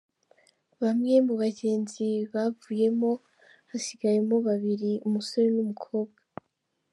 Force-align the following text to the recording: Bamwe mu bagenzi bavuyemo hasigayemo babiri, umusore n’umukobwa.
Bamwe 0.81 1.13
mu 1.27 1.33
bagenzi 1.41 2.05
bavuyemo 2.33 3.11
hasigayemo 3.69 4.35
babiri, 4.47 4.91
umusore 5.07 5.47
n’umukobwa. 5.55 6.21